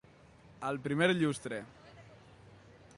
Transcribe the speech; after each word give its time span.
Al 0.69 0.79
primer 0.87 1.09
llustre. 1.19 1.61